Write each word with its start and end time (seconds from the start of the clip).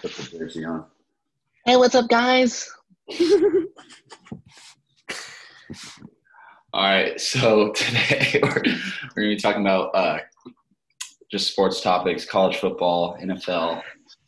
put 0.00 0.12
the 0.12 0.38
jersey 0.38 0.64
on. 0.64 0.86
Hey, 1.66 1.76
what's 1.76 1.94
up, 1.94 2.08
guys? 2.08 2.70
All 6.72 6.82
right, 6.82 7.20
so 7.20 7.72
today 7.74 8.40
we're, 8.42 8.48
we're 8.48 8.62
going 8.62 8.64
to 8.64 9.20
be 9.28 9.36
talking 9.36 9.60
about 9.62 9.94
uh, 9.94 10.18
just 11.30 11.50
sports 11.50 11.80
topics, 11.80 12.24
college 12.24 12.56
football, 12.56 13.18
NFL 13.20 13.82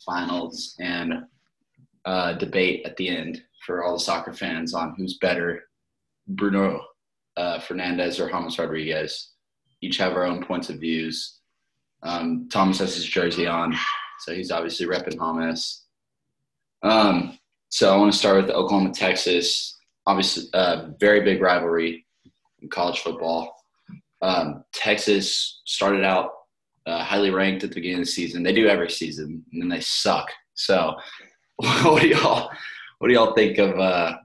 finals, 0.05 0.75
and 0.79 1.23
uh, 2.05 2.33
debate 2.33 2.85
at 2.85 2.95
the 2.97 3.09
end 3.09 3.41
for 3.65 3.83
all 3.83 3.93
the 3.93 3.99
soccer 3.99 4.33
fans 4.33 4.73
on 4.73 4.93
who's 4.95 5.17
better, 5.19 5.63
Bruno 6.27 6.81
uh, 7.37 7.59
Fernandes 7.59 8.19
or 8.19 8.29
James 8.29 8.59
Rodriguez. 8.59 9.31
Each 9.81 9.97
have 9.97 10.13
our 10.13 10.25
own 10.25 10.43
points 10.43 10.69
of 10.69 10.79
views. 10.79 11.39
Um, 12.03 12.47
Thomas 12.51 12.79
has 12.79 12.95
his 12.95 13.05
jersey 13.05 13.47
on, 13.47 13.73
so 14.19 14.33
he's 14.33 14.51
obviously 14.51 14.85
repping 14.85 15.17
James. 15.17 15.85
Um, 16.83 17.37
so 17.69 17.93
I 17.93 17.97
want 17.97 18.11
to 18.11 18.17
start 18.17 18.37
with 18.37 18.51
Oklahoma, 18.51 18.91
Texas. 18.93 19.77
Obviously, 20.05 20.45
uh, 20.53 20.89
very 20.99 21.21
big 21.21 21.41
rivalry 21.41 22.05
in 22.61 22.69
college 22.69 22.99
football. 22.99 23.55
Um, 24.21 24.63
Texas 24.73 25.61
started 25.65 26.03
out 26.03 26.31
uh, 26.85 27.03
highly 27.03 27.29
ranked 27.29 27.63
at 27.63 27.69
the 27.69 27.75
beginning 27.75 27.99
of 27.99 28.05
the 28.05 28.11
season. 28.11 28.43
They 28.43 28.53
do 28.53 28.67
every 28.67 28.89
season, 28.89 29.43
and 29.51 29.61
then 29.61 29.69
they 29.69 29.79
suck. 29.79 30.29
So, 30.53 30.95
what 31.55 32.01
do 32.01 32.07
y'all 32.09 32.49
what 32.99 33.07
do 33.07 33.13
y'all 33.13 33.33
think 33.33 33.57
of 33.57 33.77
uh, 33.79 34.17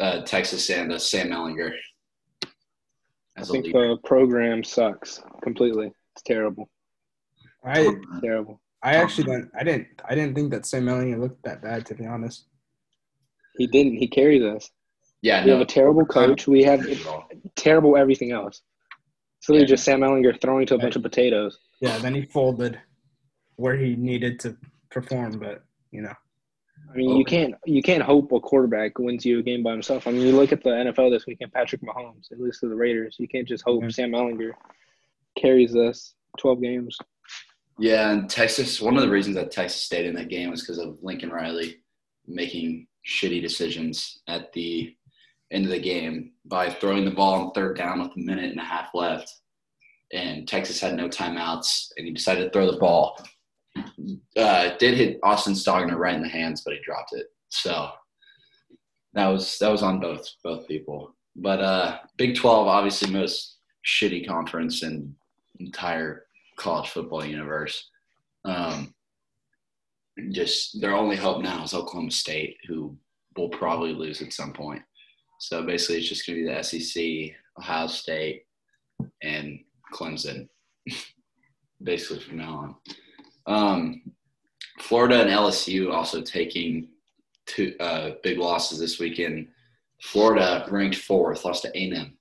uh, 0.00 0.22
Texas 0.22 0.68
and 0.70 0.92
uh, 0.92 0.98
Sam 0.98 1.28
Ehlinger? 1.28 1.72
I 3.38 3.42
think 3.42 3.64
the 3.64 3.98
program 4.04 4.64
sucks 4.64 5.22
completely. 5.42 5.92
It's 6.14 6.22
terrible. 6.22 6.68
I 7.64 7.80
It's 7.80 8.20
terrible. 8.22 8.60
I 8.82 8.94
actually 8.96 9.24
didn't 9.24 9.50
I 9.58 9.64
didn't 9.64 9.86
I 10.08 10.14
didn't 10.14 10.34
think 10.34 10.50
that 10.52 10.66
Sam 10.66 10.86
Ehlinger 10.86 11.18
looked 11.18 11.42
that 11.44 11.62
bad 11.62 11.86
to 11.86 11.94
be 11.94 12.06
honest. 12.06 12.46
He 13.58 13.66
didn't. 13.66 13.94
He 13.96 14.06
carries 14.06 14.42
us. 14.42 14.70
yeah, 15.22 15.40
We 15.42 15.46
no, 15.50 15.52
have 15.58 15.62
a 15.62 15.70
terrible 15.70 16.04
coach. 16.04 16.46
We 16.46 16.62
have 16.64 16.86
terrible 17.56 17.96
everything 17.96 18.32
else. 18.32 18.60
It's 19.38 19.48
literally 19.48 19.62
Yeah. 19.64 19.68
just 19.68 19.84
Sam 19.84 20.00
Ehlinger 20.00 20.40
throwing 20.40 20.66
to 20.66 20.74
a 20.74 20.78
bunch 20.78 20.94
of 20.96 21.02
potatoes. 21.02 21.58
Yeah, 21.80 21.96
then 21.98 22.14
he 22.14 22.22
folded 22.22 22.78
where 23.56 23.76
he 23.76 23.96
needed 23.96 24.38
to 24.40 24.56
perform, 24.90 25.38
but 25.38 25.64
you 25.90 26.02
know. 26.02 26.12
I 26.92 26.96
mean, 26.96 27.16
you 27.16 27.24
can't 27.24 27.54
you 27.64 27.82
can't 27.82 28.02
hope 28.02 28.30
a 28.32 28.40
quarterback 28.40 28.98
wins 28.98 29.24
you 29.24 29.38
a 29.38 29.42
game 29.42 29.62
by 29.62 29.72
himself. 29.72 30.06
I 30.06 30.12
mean, 30.12 30.20
you 30.26 30.32
look 30.36 30.52
at 30.52 30.62
the 30.62 30.70
NFL 30.70 31.10
this 31.10 31.26
weekend, 31.26 31.52
Patrick 31.52 31.80
Mahomes, 31.82 32.30
at 32.30 32.38
least 32.40 32.60
to 32.60 32.68
the 32.68 32.76
Raiders. 32.76 33.16
You 33.18 33.26
can't 33.26 33.48
just 33.48 33.64
hope 33.64 33.82
Mhm. 33.82 33.92
Sam 33.92 34.10
Ehlinger 34.12 34.52
carries 35.36 35.74
us 35.74 36.14
twelve 36.38 36.60
games. 36.62 36.96
Yeah, 37.78 38.10
and 38.10 38.28
Texas. 38.28 38.80
One 38.80 38.96
of 38.96 39.02
the 39.02 39.10
reasons 39.10 39.36
that 39.36 39.50
Texas 39.50 39.82
stayed 39.82 40.06
in 40.06 40.14
that 40.14 40.28
game 40.28 40.50
was 40.50 40.62
because 40.62 40.78
of 40.78 40.98
Lincoln 41.02 41.30
Riley 41.30 41.76
making 42.26 42.86
shitty 43.06 43.40
decisions 43.40 44.20
at 44.28 44.52
the 44.52 44.94
end 45.52 45.64
of 45.64 45.70
the 45.70 45.78
game 45.78 46.32
by 46.44 46.70
throwing 46.70 47.04
the 47.04 47.10
ball 47.10 47.34
on 47.34 47.52
third 47.52 47.76
down 47.76 48.00
with 48.00 48.16
a 48.16 48.20
minute 48.20 48.50
and 48.50 48.60
a 48.60 48.64
half 48.64 48.94
left, 48.94 49.32
and 50.12 50.48
Texas 50.48 50.80
had 50.80 50.94
no 50.94 51.08
timeouts, 51.08 51.88
and 51.96 52.06
he 52.06 52.12
decided 52.12 52.44
to 52.44 52.50
throw 52.50 52.70
the 52.70 52.78
ball. 52.78 53.18
Uh, 54.36 54.70
did 54.78 54.96
hit 54.96 55.18
Austin 55.22 55.52
Stogner 55.52 55.96
right 55.96 56.14
in 56.14 56.22
the 56.22 56.28
hands, 56.28 56.62
but 56.64 56.72
he 56.74 56.80
dropped 56.82 57.12
it. 57.12 57.26
So 57.50 57.90
that 59.12 59.28
was 59.28 59.58
that 59.58 59.70
was 59.70 59.82
on 59.82 60.00
both 60.00 60.26
both 60.42 60.66
people. 60.66 61.14
But 61.36 61.60
uh, 61.60 61.98
Big 62.16 62.36
Twelve, 62.36 62.68
obviously, 62.68 63.10
most 63.10 63.58
shitty 63.84 64.26
conference 64.26 64.82
in 64.82 65.14
entire 65.60 66.25
college 66.56 66.90
football 66.90 67.24
universe. 67.24 67.90
Um, 68.44 68.94
just 70.30 70.80
their 70.80 70.94
only 70.94 71.16
hope 71.16 71.42
now 71.42 71.64
is 71.64 71.74
Oklahoma 71.74 72.10
State, 72.10 72.56
who 72.66 72.96
will 73.36 73.50
probably 73.50 73.92
lose 73.92 74.22
at 74.22 74.32
some 74.32 74.52
point. 74.52 74.82
So 75.38 75.62
basically, 75.62 75.98
it's 75.98 76.08
just 76.08 76.26
going 76.26 76.38
to 76.38 76.44
be 76.44 76.52
the 76.52 76.62
SEC, 76.62 77.36
Ohio 77.58 77.86
State, 77.86 78.44
and 79.22 79.58
Clemson, 79.92 80.48
basically 81.82 82.20
from 82.20 82.38
now 82.38 82.76
on. 83.46 83.54
Um, 83.54 84.02
Florida 84.80 85.20
and 85.20 85.30
LSU 85.30 85.92
also 85.92 86.20
taking 86.20 86.88
two 87.46 87.74
uh, 87.80 88.12
big 88.22 88.38
losses 88.38 88.78
this 88.78 88.98
weekend. 88.98 89.48
Florida 90.02 90.66
ranked 90.70 90.96
fourth, 90.96 91.44
lost 91.44 91.62
to 91.62 91.68
A&M. 91.68 92.16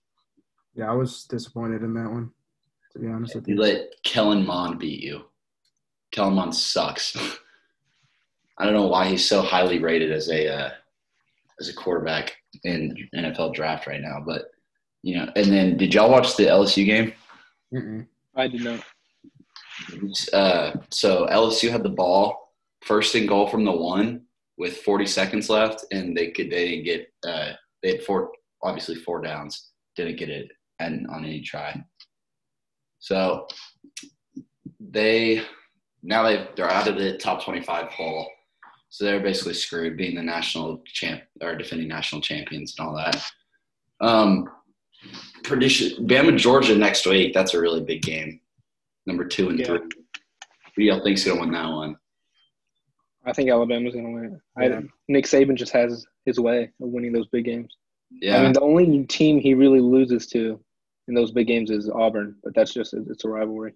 Yeah, 0.76 0.92
I 0.92 0.94
was 0.94 1.24
disappointed 1.24 1.84
in 1.84 1.94
that 1.96 2.10
one, 2.10 2.32
to 2.96 3.02
be 3.02 3.08
honest 3.08 3.36
with 3.36 3.48
You 3.48 3.56
you. 3.56 3.62
let 3.62 3.92
Kellen 4.04 4.46
Mond 4.46 4.80
beat 4.80 5.02
you. 5.02 5.26
Kellen 6.12 6.34
Mond 6.36 6.56
sucks. 6.56 7.16
I 8.58 8.64
don't 8.64 8.74
know 8.74 8.88
why 8.88 9.08
he's 9.08 9.28
so 9.28 9.42
highly 9.42 9.80
rated 9.80 10.12
as 10.12 10.30
a 10.30 10.48
uh, 10.48 10.70
as 11.60 11.68
a 11.70 11.74
quarterback 11.74 12.36
in 12.64 12.96
NFL 13.14 13.54
draft 13.54 13.86
right 13.86 14.02
now, 14.02 14.24
but 14.26 14.46
you 15.04 15.18
know. 15.18 15.30
And 15.36 15.48
then, 15.48 15.78
did 15.78 15.94
y'all 15.94 16.10
watch 16.10 16.38
the 16.38 16.46
LSU 16.46 16.86
game? 16.86 17.14
Mm-mm. 17.74 18.08
I 18.36 18.48
did 18.48 18.64
not. 18.64 18.84
Uh, 20.32 20.72
so 20.90 21.28
LSU 21.28 21.70
had 21.70 21.84
the 21.84 21.90
ball 21.90 22.54
first 22.82 23.14
and 23.16 23.28
goal 23.28 23.48
from 23.48 23.66
the 23.66 23.72
one 23.72 24.22
with 24.58 24.78
40 24.78 25.06
seconds 25.06 25.50
left, 25.50 25.86
and 25.92 26.16
they 26.16 26.32
could 26.32 26.50
they 26.50 26.70
didn't 26.70 26.86
get 26.86 27.14
uh, 27.28 27.52
they 27.84 27.92
had 27.92 28.04
four 28.04 28.32
obviously 28.64 28.96
four 28.96 29.22
downs, 29.22 29.72
didn't 29.98 30.16
get 30.18 30.30
it 30.30 30.48
and 30.80 31.08
on 31.08 31.26
any 31.26 31.42
try. 31.42 31.78
So 33.06 33.46
they 34.80 35.44
now 36.02 36.24
they 36.24 36.48
they're 36.56 36.72
out 36.72 36.88
of 36.88 36.98
the 36.98 37.20
top 37.20 37.44
25 37.46 37.92
poll, 37.92 38.28
so 38.90 39.06
they're 39.06 39.20
basically 39.20 39.54
screwed 39.54 39.96
being 39.96 40.16
the 40.16 40.24
national 40.24 40.82
champ 40.88 41.22
or 41.40 41.56
defending 41.56 41.88
national 41.88 42.22
champions 42.22 42.74
and 42.76 42.88
all 42.88 42.96
that. 42.96 43.24
Um, 44.02 44.50
prediction 45.44 46.08
Bama 46.08 46.36
Georgia 46.36 46.76
next 46.76 47.06
week. 47.06 47.32
That's 47.32 47.54
a 47.54 47.62
really 47.62 47.82
big 47.84 48.02
game. 48.02 48.42
Number 49.06 49.24
two 49.24 49.50
and 49.50 49.60
Yeah. 49.60 49.66
three. 49.68 49.78
Who 49.78 50.82
do 50.82 50.84
y'all 50.84 51.04
think's 51.04 51.26
gonna 51.26 51.40
win 51.40 51.52
that 51.52 51.70
one? 51.70 51.96
I 53.24 53.34
think 53.34 53.52
Alabama's 53.52 53.94
gonna 53.94 54.10
win. 54.10 54.42
Yeah. 54.60 54.80
I, 54.80 54.84
Nick 55.10 55.26
Saban 55.26 55.54
just 55.54 55.74
has 55.74 56.08
his 56.26 56.40
way 56.40 56.72
of 56.82 56.90
winning 56.90 57.14
those 57.14 57.28
big 57.28 57.46
games. 57.46 57.72
Yeah, 58.10 58.40
I 58.40 58.42
mean, 58.42 58.54
the 58.54 58.62
only 58.62 59.06
team 59.06 59.40
he 59.40 59.54
really 59.54 59.80
loses 59.80 60.26
to 60.28 60.60
in 61.08 61.14
those 61.14 61.32
big 61.32 61.48
games 61.48 61.70
is 61.70 61.90
Auburn, 61.90 62.36
but 62.44 62.54
that's 62.56 62.74
just 62.74 62.94
it's 62.94 63.26
a 63.26 63.30
rivalry. 63.30 63.74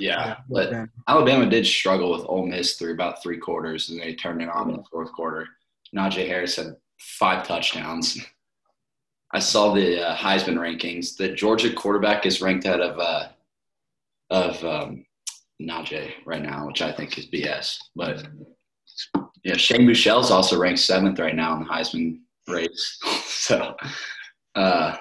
yeah. 0.00 0.38
But 0.48 0.88
Alabama 1.08 1.48
did 1.48 1.66
struggle 1.66 2.12
with 2.12 2.26
Ole 2.26 2.46
Miss 2.46 2.76
through 2.76 2.94
about 2.94 3.22
three 3.22 3.38
quarters, 3.38 3.90
and 3.90 4.00
they 4.00 4.14
turned 4.14 4.42
it 4.42 4.48
on 4.48 4.70
in 4.70 4.76
the 4.76 4.84
fourth 4.90 5.12
quarter. 5.12 5.46
Najee 5.94 6.26
Harris 6.26 6.56
had 6.56 6.76
five 6.98 7.46
touchdowns. 7.46 8.18
I 9.34 9.38
saw 9.38 9.72
the 9.74 10.08
uh, 10.08 10.16
Heisman 10.16 10.56
rankings. 10.56 11.16
The 11.16 11.30
Georgia 11.30 11.72
quarterback 11.72 12.26
is 12.26 12.42
ranked 12.42 12.66
out 12.66 12.80
of 12.80 12.98
uh, 12.98 13.28
of 14.30 14.64
um, 14.64 15.04
Najee 15.60 16.12
right 16.24 16.42
now, 16.42 16.66
which 16.66 16.82
I 16.82 16.92
think 16.92 17.18
is 17.18 17.26
BS. 17.26 17.78
But 17.94 18.26
yeah, 19.44 19.56
Shane 19.56 19.86
Buechele's 19.86 20.30
also 20.30 20.58
ranked 20.58 20.80
seventh 20.80 21.18
right 21.18 21.34
now 21.34 21.54
in 21.56 21.60
the 21.60 21.66
Heisman 21.66 22.20
race. 22.48 22.98
so 23.24 23.76
uh, 24.54 24.96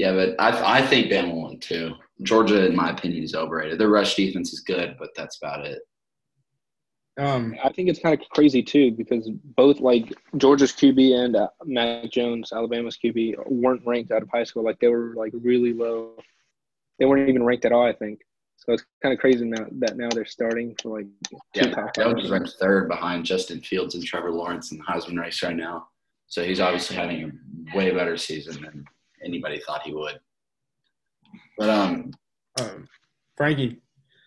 yeah, 0.00 0.14
but 0.14 0.34
I 0.40 0.78
I 0.78 0.86
think 0.86 1.12
Bama 1.12 1.34
won 1.34 1.58
too. 1.58 1.92
Georgia, 2.22 2.66
in 2.66 2.74
my 2.74 2.88
opinion, 2.88 3.22
is 3.22 3.34
overrated. 3.34 3.78
Their 3.78 3.90
rush 3.90 4.14
defense 4.14 4.50
is 4.50 4.60
good, 4.60 4.96
but 4.98 5.10
that's 5.14 5.36
about 5.36 5.66
it. 5.66 5.82
Um, 7.18 7.54
I 7.62 7.70
think 7.70 7.90
it's 7.90 8.00
kind 8.00 8.18
of 8.18 8.26
crazy 8.30 8.62
too 8.62 8.92
because 8.92 9.28
both 9.58 9.78
like 9.80 10.14
Georgia's 10.38 10.72
QB 10.72 11.22
and 11.22 11.36
uh, 11.36 11.48
Mac 11.66 12.10
Jones, 12.10 12.50
Alabama's 12.50 12.96
QB, 12.96 13.46
weren't 13.50 13.82
ranked 13.84 14.10
out 14.10 14.22
of 14.22 14.30
high 14.30 14.44
school. 14.44 14.64
Like 14.64 14.80
they 14.80 14.88
were 14.88 15.12
like 15.14 15.34
really 15.34 15.74
low. 15.74 16.14
They 16.98 17.04
weren't 17.04 17.28
even 17.28 17.42
ranked 17.42 17.66
at 17.66 17.72
all. 17.72 17.84
I 17.84 17.92
think. 17.92 18.20
So 18.56 18.72
it's 18.72 18.84
kind 19.02 19.12
of 19.12 19.20
crazy 19.20 19.44
now 19.44 19.66
that 19.80 19.98
now 19.98 20.08
they're 20.08 20.24
starting 20.24 20.74
for 20.80 20.96
like 20.98 21.08
two 21.28 21.36
Yeah, 21.54 21.72
top 21.72 21.94
Jones 21.94 22.24
is 22.24 22.30
ranked 22.30 22.54
third 22.58 22.88
behind 22.88 23.26
Justin 23.26 23.60
Fields 23.60 23.94
and 23.94 24.02
Trevor 24.02 24.30
Lawrence 24.30 24.72
in 24.72 24.78
the 24.78 24.84
Heisman 24.84 25.20
race 25.20 25.42
right 25.42 25.54
now. 25.54 25.88
So 26.28 26.42
he's 26.42 26.60
obviously 26.60 26.96
having 26.96 27.38
a 27.70 27.76
way 27.76 27.90
better 27.90 28.16
season 28.16 28.62
than 28.62 28.86
anybody 29.24 29.60
thought 29.60 29.82
he 29.82 29.92
would. 29.94 30.18
But 31.58 31.70
um, 31.70 32.10
um, 32.60 32.88
Frankie, 33.36 33.80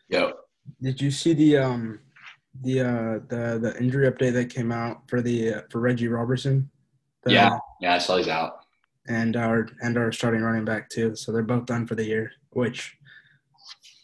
yo, 0.08 0.34
did 0.82 1.02
you 1.02 1.12
see 1.12 1.34
the 1.34 1.58
um 1.58 2.00
the 2.62 2.82
uh 2.82 3.20
the 3.28 3.60
the 3.62 3.76
injury 3.80 4.10
update 4.10 4.34
that 4.34 4.50
came 4.54 4.72
out 4.72 5.10
for 5.10 5.22
the 5.22 5.54
uh, 5.56 5.62
for 5.72 5.80
Reggie 5.80 6.08
Roberson? 6.08 6.70
The- 7.24 7.34
Yeah. 7.34 7.58
yeah, 7.82 7.96
I 7.96 7.98
saw 7.98 8.18
he's 8.18 8.28
out. 8.28 8.60
and 9.08 9.36
our 9.36 9.68
and 9.82 9.98
our 9.98 10.12
starting 10.12 10.42
running 10.42 10.66
back 10.66 10.90
too. 10.90 11.16
So 11.16 11.32
they're 11.32 11.44
both 11.44 11.66
done 11.66 11.88
for 11.88 11.96
the 11.96 12.06
year. 12.06 12.32
Which, 12.52 12.96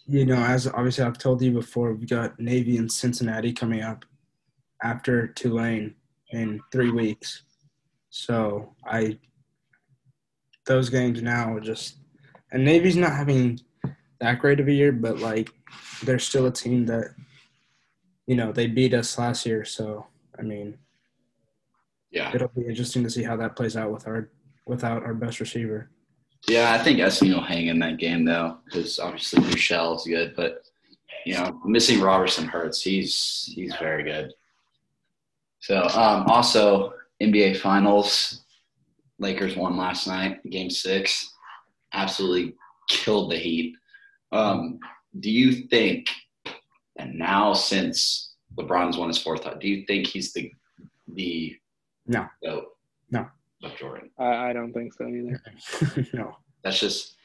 you 0.07 0.25
know, 0.25 0.41
as 0.43 0.67
obviously 0.67 1.03
I've 1.03 1.17
told 1.19 1.41
you 1.41 1.51
before, 1.51 1.93
we've 1.93 2.09
got 2.09 2.39
Navy 2.39 2.77
and 2.77 2.91
Cincinnati 2.91 3.53
coming 3.53 3.81
up 3.81 4.03
after 4.83 5.27
Tulane 5.27 5.93
in 6.31 6.59
three 6.71 6.89
weeks. 6.91 7.43
So 8.09 8.75
I 8.85 9.19
those 10.69 10.87
games 10.89 11.21
now 11.21 11.51
are 11.55 11.59
just 11.59 11.95
and 12.51 12.63
Navy's 12.63 12.95
not 12.95 13.11
having 13.11 13.59
that 14.19 14.39
great 14.39 14.59
of 14.59 14.67
a 14.67 14.71
year, 14.71 14.91
but 14.91 15.17
like 15.19 15.49
they're 16.03 16.19
still 16.19 16.45
a 16.45 16.51
team 16.51 16.85
that 16.85 17.13
you 18.27 18.35
know, 18.35 18.51
they 18.51 18.67
beat 18.67 18.93
us 18.93 19.17
last 19.17 19.43
year, 19.47 19.65
so 19.65 20.05
I 20.37 20.43
mean, 20.43 20.77
Yeah. 22.11 22.31
it'll 22.33 22.49
be 22.49 22.67
interesting 22.67 23.03
to 23.03 23.09
see 23.09 23.23
how 23.23 23.35
that 23.37 23.55
plays 23.55 23.75
out 23.75 23.91
with 23.91 24.07
our 24.07 24.29
without 24.67 25.03
our 25.03 25.15
best 25.15 25.39
receiver. 25.39 25.89
Yeah, 26.47 26.71
I 26.73 26.77
think 26.83 26.99
SMU 27.11 27.33
will 27.33 27.41
hang 27.43 27.67
in 27.67 27.79
that 27.79 27.97
game 27.97 28.23
though, 28.23 28.59
because 28.65 28.99
obviously 28.99 29.41
Michelle 29.41 29.95
is 29.95 30.05
good, 30.05 30.35
but 30.35 30.61
you 31.25 31.33
know, 31.33 31.59
missing 31.65 31.99
Roberson 31.99 32.45
hurts. 32.47 32.81
He's 32.83 33.51
he's 33.55 33.73
very 33.79 34.03
good. 34.03 34.31
So 35.61 35.81
um, 35.81 36.23
also 36.27 36.93
NBA 37.21 37.57
Finals, 37.57 38.43
Lakers 39.19 39.55
won 39.55 39.77
last 39.77 40.07
night, 40.07 40.43
Game 40.49 40.69
Six, 40.69 41.33
absolutely 41.93 42.55
killed 42.89 43.31
the 43.31 43.37
Heat. 43.37 43.75
Um, 44.31 44.79
do 45.19 45.29
you 45.29 45.67
think, 45.67 46.07
and 46.97 47.17
now 47.17 47.53
since 47.53 48.33
LeBron's 48.57 48.97
won 48.97 49.09
his 49.09 49.21
fourth, 49.21 49.43
do 49.59 49.67
you 49.67 49.85
think 49.85 50.07
he's 50.07 50.33
the 50.33 50.51
the 51.13 51.55
No. 52.07 52.27
goat 52.43 52.65
No. 53.11 53.27
of 53.63 53.75
Jordan? 53.77 54.09
I, 54.19 54.49
I 54.49 54.53
don't 54.53 54.71
think 54.73 54.93
so 54.93 55.07
either. 55.07 55.41
no. 56.13 56.37
That's 56.63 56.79
just 56.79 57.15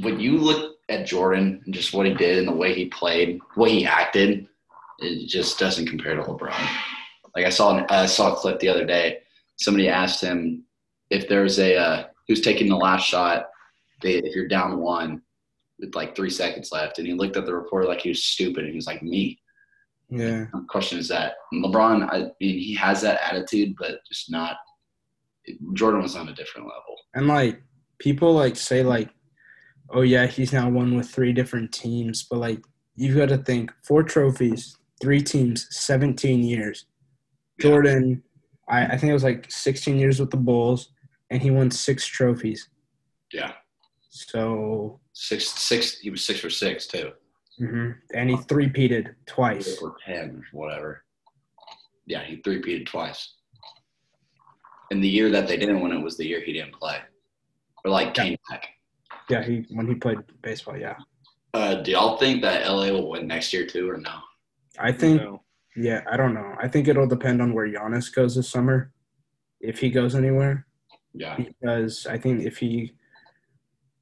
when 0.00 0.20
you 0.20 0.38
look 0.38 0.76
at 0.88 1.06
Jordan 1.06 1.60
and 1.64 1.74
just 1.74 1.92
what 1.92 2.06
he 2.06 2.14
did 2.14 2.38
and 2.38 2.48
the 2.48 2.52
way 2.52 2.74
he 2.74 2.86
played, 2.86 3.40
what 3.56 3.70
he 3.70 3.84
acted, 3.84 4.46
it 5.00 5.26
just 5.28 5.58
doesn't 5.58 5.86
compare 5.88 6.14
to 6.14 6.22
LeBron. 6.22 6.54
Like 7.34 7.44
I 7.46 7.50
saw, 7.50 7.84
I 7.90 8.06
saw 8.06 8.32
a 8.32 8.36
clip 8.36 8.60
the 8.60 8.68
other 8.68 8.86
day. 8.86 9.18
Somebody 9.56 9.88
asked 9.88 10.20
him 10.22 10.62
if 11.14 11.28
there's 11.28 11.58
a 11.58 11.76
uh, 11.76 12.04
who's 12.28 12.40
taking 12.40 12.68
the 12.68 12.76
last 12.76 13.06
shot. 13.06 13.46
They, 14.02 14.14
if 14.16 14.34
you're 14.34 14.48
down 14.48 14.80
one 14.80 15.22
with 15.78 15.94
like 15.94 16.14
three 16.14 16.30
seconds 16.30 16.70
left, 16.72 16.98
and 16.98 17.06
he 17.06 17.14
looked 17.14 17.36
at 17.36 17.46
the 17.46 17.54
reporter 17.54 17.86
like 17.86 18.00
he 18.00 18.10
was 18.10 18.24
stupid, 18.24 18.64
and 18.64 18.70
he 18.70 18.76
was 18.76 18.86
like, 18.86 19.02
"Me." 19.02 19.38
Yeah. 20.10 20.46
The 20.52 20.64
question 20.68 20.98
is 20.98 21.08
that 21.08 21.34
And 21.52 21.64
LeBron. 21.64 22.08
I 22.12 22.18
mean, 22.40 22.58
he 22.58 22.74
has 22.74 23.02
that 23.02 23.20
attitude, 23.22 23.74
but 23.78 24.00
just 24.06 24.30
not. 24.30 24.56
Jordan 25.74 26.02
was 26.02 26.16
on 26.16 26.28
a 26.28 26.34
different 26.34 26.66
level. 26.66 26.96
And 27.14 27.26
like 27.26 27.62
people 27.98 28.32
like 28.32 28.56
say 28.56 28.82
like, 28.82 29.10
oh 29.90 30.02
yeah, 30.02 30.26
he's 30.26 30.52
now 30.52 30.68
won 30.68 30.96
with 30.96 31.10
three 31.10 31.32
different 31.32 31.72
teams, 31.72 32.22
but 32.22 32.38
like 32.38 32.62
you've 32.96 33.16
got 33.16 33.28
to 33.30 33.38
think 33.38 33.72
four 33.82 34.02
trophies, 34.02 34.76
three 35.00 35.20
teams, 35.20 35.66
seventeen 35.70 36.42
years. 36.42 36.86
Jordan, 37.60 38.22
I, 38.68 38.86
I 38.86 38.96
think 38.96 39.10
it 39.10 39.14
was 39.14 39.24
like 39.24 39.50
sixteen 39.50 39.98
years 39.98 40.20
with 40.20 40.30
the 40.30 40.36
Bulls, 40.36 40.93
and 41.30 41.42
he 41.42 41.50
won 41.50 41.70
six 41.70 42.06
trophies. 42.06 42.68
Yeah, 43.32 43.52
So, 44.10 45.00
six 45.12 45.46
six. 45.48 45.98
He 45.98 46.10
was 46.10 46.24
six 46.24 46.40
for 46.40 46.50
six 46.50 46.86
too. 46.86 47.12
mhm. 47.60 47.94
and 48.14 48.30
he 48.30 48.36
three-peated 48.36 49.14
twice. 49.26 49.78
or 49.82 49.96
ten 50.04 50.42
or 50.52 50.58
whatever. 50.58 51.04
Yeah, 52.06 52.22
he 52.24 52.36
three-peated 52.36 52.86
twice. 52.86 53.34
And 54.90 55.02
the 55.02 55.08
year 55.08 55.30
that 55.30 55.48
they 55.48 55.56
didn't 55.56 55.80
win 55.80 55.92
it 55.92 56.02
was 56.02 56.16
the 56.16 56.26
year 56.26 56.40
he 56.40 56.52
didn't 56.52 56.74
play, 56.74 56.98
or 57.84 57.90
like 57.90 58.14
came 58.14 58.36
back. 58.50 58.68
Yeah, 59.30 59.42
he 59.42 59.64
when 59.70 59.86
he 59.88 59.94
played 59.94 60.18
baseball. 60.42 60.76
Yeah, 60.76 60.96
Uh, 61.54 61.76
do 61.82 61.92
y'all 61.92 62.16
think 62.18 62.42
that 62.42 62.66
LA 62.68 62.90
will 62.92 63.08
win 63.10 63.26
next 63.26 63.52
year 63.52 63.66
too, 63.66 63.88
or 63.90 63.96
no? 63.98 64.16
I 64.78 64.92
think. 64.92 65.20
No. 65.22 65.40
Yeah, 65.76 66.02
I 66.08 66.16
don't 66.16 66.34
know. 66.34 66.54
I 66.60 66.68
think 66.68 66.86
it'll 66.86 67.08
depend 67.08 67.42
on 67.42 67.52
where 67.52 67.66
Giannis 67.66 68.14
goes 68.14 68.36
this 68.36 68.48
summer, 68.48 68.92
if 69.60 69.80
he 69.80 69.90
goes 69.90 70.14
anywhere. 70.14 70.66
Yeah, 71.14 71.36
because 71.36 72.06
I 72.06 72.18
think 72.18 72.42
if 72.42 72.58
he 72.58 72.92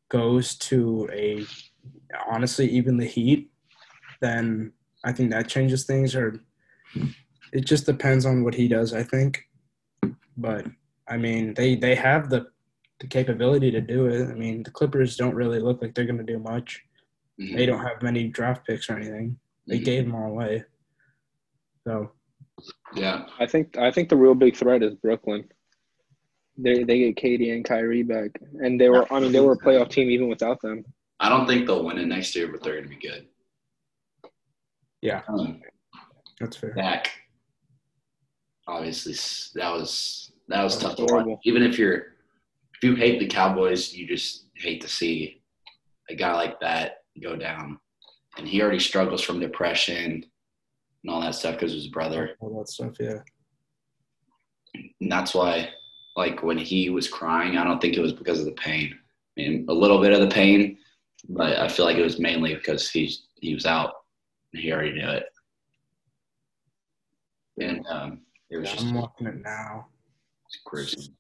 goes 0.09 0.57
to 0.57 1.09
a 1.13 1.45
honestly 2.29 2.67
even 2.71 2.97
the 2.97 3.07
Heat, 3.07 3.51
then 4.21 4.73
I 5.05 5.13
think 5.13 5.31
that 5.31 5.49
changes 5.49 5.85
things. 5.85 6.15
Or 6.15 6.41
it 7.53 7.67
just 7.67 7.87
depends 7.87 8.25
on 8.25 8.45
what 8.45 8.55
he 8.55 8.67
does. 8.67 8.95
I 8.95 9.03
think, 9.03 9.43
but 10.37 10.67
I 11.07 11.17
mean 11.19 11.53
they 11.55 11.75
they 11.77 11.95
have 11.95 12.31
the 12.31 12.47
the 13.01 13.07
capability 13.07 13.71
to 13.71 13.81
do 13.81 14.07
it. 14.07 14.31
I 14.31 14.35
mean 14.35 14.63
the 14.63 14.71
Clippers 14.71 15.17
don't 15.17 15.35
really 15.35 15.61
look 15.61 15.83
like 15.83 15.95
they're 15.95 16.07
going 16.07 16.25
to 16.25 16.33
do 16.33 16.39
much. 16.39 16.83
Mhm. 17.39 17.57
They 17.57 17.67
don't 17.67 17.83
have 17.83 18.03
many 18.03 18.29
draft 18.29 18.67
picks 18.67 18.89
or 18.89 18.97
anything. 18.97 19.39
They 19.67 19.81
Mhm. 19.81 19.85
gave 19.85 20.05
them 20.05 20.15
all 20.15 20.31
away. 20.31 20.65
So 21.87 22.13
yeah, 22.95 23.27
I 23.39 23.47
think 23.47 23.77
I 23.77 23.91
think 23.91 24.09
the 24.09 24.17
real 24.17 24.35
big 24.35 24.57
threat 24.57 24.83
is 24.83 24.95
Brooklyn. 24.95 25.45
They 26.59 26.85
they 26.85 26.99
get 26.99 27.17
KD 27.17 27.55
and 27.55 27.65
Kyrie 27.65 28.03
back, 28.03 28.31
and 28.63 28.81
they 28.81 28.89
were 28.89 29.11
I 29.13 29.21
mean 29.21 29.33
they 29.33 29.41
were 29.41 29.53
a 29.53 29.59
playoff 29.59 29.91
team 29.91 30.11
even 30.11 30.29
without 30.29 30.61
them. 30.61 30.85
I 31.21 31.29
don't 31.29 31.47
think 31.47 31.67
they'll 31.67 31.85
win 31.85 31.99
it 31.99 32.07
next 32.07 32.35
year, 32.35 32.49
but 32.49 32.63
they're 32.63 32.75
going 32.75 32.89
to 32.89 32.91
be 32.91 32.97
good. 32.97 33.27
Yeah. 35.01 35.23
um, 35.29 35.61
that's 36.41 36.57
fair. 36.57 36.73
Dak. 36.75 37.11
Obviously, 38.67 39.15
that 39.61 39.71
was 39.73 40.33
that 40.49 40.63
was 40.63 40.79
That 40.79 40.85
was 40.85 40.97
tough 40.97 40.97
to 40.97 41.05
watch. 41.05 41.39
Even 41.45 41.63
if 41.63 41.79
you're 41.79 41.99
if 42.75 42.83
you 42.83 42.95
hate 42.97 43.21
the 43.21 43.27
Cowboys, 43.27 43.95
you 43.95 44.07
just 44.07 44.47
hate 44.55 44.81
to 44.83 44.89
see 44.89 45.43
a 46.11 46.15
guy 46.15 46.35
like 46.35 46.61
that 46.61 47.05
go 47.23 47.37
down. 47.37 47.79
And 48.37 48.49
he 48.49 48.63
already 48.63 48.81
struggles 48.81 49.23
from 49.23 49.41
depression 49.41 50.25
and 51.05 51.13
all 51.13 51.21
that 51.21 51.35
stuff 51.35 51.55
because 51.55 51.73
of 51.73 51.77
his 51.77 51.89
brother. 51.89 52.31
All 52.41 52.59
that 52.59 52.69
stuff. 52.69 52.95
Yeah. 52.99 53.19
And 54.75 55.13
that's 55.13 55.35
why, 55.35 55.69
like 56.17 56.43
when 56.43 56.59
he 56.59 56.91
was 56.91 57.09
crying, 57.09 57.57
I 57.57 57.65
don't 57.65 57.81
think 57.81 57.97
it 57.97 58.01
was 58.03 58.13
because 58.13 58.41
of 58.41 58.47
the 58.47 58.53
pain. 58.53 58.95
I 59.39 59.41
mean, 59.41 59.67
a 59.69 59.73
little 59.73 60.01
bit 60.01 60.13
of 60.13 60.21
the 60.21 60.29
pain, 60.29 60.79
but 61.29 61.59
I 61.59 61.69
feel 61.69 61.87
like 61.87 61.97
it 61.97 62.03
was 62.03 62.19
mainly 62.19 62.55
because 62.55 62.91
he's 62.91 63.29
he 63.41 63.55
was 63.55 63.67
out 63.67 63.93
and 64.53 64.63
he 64.63 64.73
already 64.73 64.93
knew 64.93 65.09
it. 65.09 65.25
And 67.61 67.87
um, 67.87 68.21
it 68.51 68.59
was 68.59 68.71
just 68.71 68.87
I'm 68.87 68.95
watching 68.95 69.27
it 69.27 69.43
now. 69.43 69.87
It's 70.47 70.59
gruesome. 70.65 71.15